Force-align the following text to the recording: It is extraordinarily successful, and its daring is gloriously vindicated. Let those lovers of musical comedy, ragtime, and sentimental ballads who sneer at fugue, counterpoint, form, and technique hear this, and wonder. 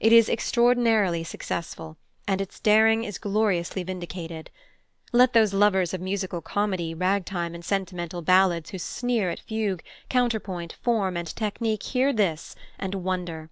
It 0.00 0.12
is 0.12 0.28
extraordinarily 0.28 1.22
successful, 1.22 1.98
and 2.26 2.40
its 2.40 2.58
daring 2.58 3.04
is 3.04 3.16
gloriously 3.16 3.84
vindicated. 3.84 4.50
Let 5.12 5.34
those 5.34 5.54
lovers 5.54 5.94
of 5.94 6.00
musical 6.00 6.40
comedy, 6.40 6.94
ragtime, 6.94 7.54
and 7.54 7.64
sentimental 7.64 8.20
ballads 8.22 8.70
who 8.70 8.80
sneer 8.80 9.30
at 9.30 9.38
fugue, 9.38 9.84
counterpoint, 10.08 10.72
form, 10.82 11.16
and 11.16 11.28
technique 11.28 11.84
hear 11.84 12.12
this, 12.12 12.56
and 12.76 12.92
wonder. 12.96 13.50